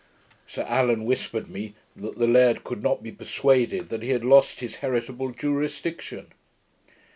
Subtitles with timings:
[0.47, 4.59] Sir Allan whispered me, that the laird could not be persuaded, that he had lost
[4.59, 6.33] his heritable jurisdiction.